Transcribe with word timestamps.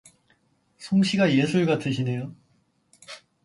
솜씨가 0.79 1.31
예술 1.37 1.67
같으시네요. 1.67 2.33